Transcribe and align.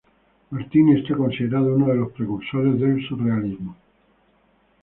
Martini 0.49 0.99
es 0.99 1.15
considerado 1.15 1.75
uno 1.75 1.85
de 1.89 1.97
los 1.97 2.11
precursores 2.13 2.79
del 2.79 3.07
surrealismo. 3.07 3.75